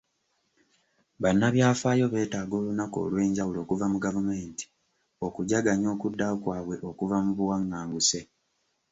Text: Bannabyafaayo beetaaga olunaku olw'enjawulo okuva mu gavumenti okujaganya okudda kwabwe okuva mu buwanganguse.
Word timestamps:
Bannabyafaayo 1.21 2.05
beetaaga 2.13 2.53
olunaku 2.59 2.95
olw'enjawulo 3.03 3.57
okuva 3.61 3.85
mu 3.93 3.97
gavumenti 4.05 4.65
okujaganya 5.25 5.87
okudda 5.95 6.27
kwabwe 6.43 6.75
okuva 6.89 7.17
mu 7.25 7.31
buwanganguse. 7.37 8.19